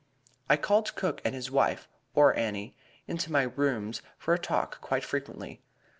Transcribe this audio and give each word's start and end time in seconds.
I 0.49 0.57
called 0.57 0.95
Cook 0.95 1.21
and 1.23 1.35
his 1.35 1.51
wife, 1.51 1.87
or 2.15 2.35
Annie, 2.35 2.75
into 3.05 3.31
my 3.31 3.43
rooms 3.43 4.01
for 4.17 4.33
a 4.33 4.39
talk 4.39 4.81
quite 4.81 5.03
frequently. 5.03 5.61